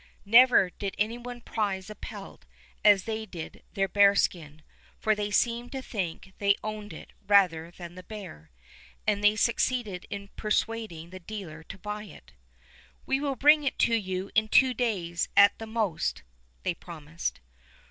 [0.25, 2.45] Never did any one prize a pelt
[2.83, 4.63] as they did their bearskin,
[4.97, 8.49] for they seemed to think they owned it rather than the bear,
[9.05, 12.33] and they succeeded in persuading the dealer to buy it.
[12.33, 16.23] 92 Fairy Tale Bears "We will bring it to you in two days at most,"
[16.63, 17.39] they promised.